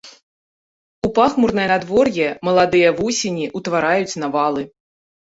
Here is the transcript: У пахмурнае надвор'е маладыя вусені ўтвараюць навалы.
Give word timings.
У 1.07 1.09
пахмурнае 1.17 1.65
надвор'е 1.71 2.29
маладыя 2.47 2.89
вусені 3.01 3.45
ўтвараюць 3.59 4.19
навалы. 4.23 4.63